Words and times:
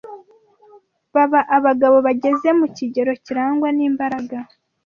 baba 1.13 1.39
abagabo 1.57 1.97
bageze 2.07 2.49
mu 2.59 2.67
kigero 2.75 3.11
kirangwa 3.25 3.67
n’imbaraga 3.77 4.37